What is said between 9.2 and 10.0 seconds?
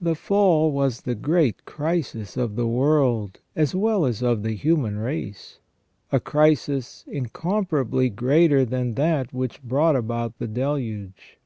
which brought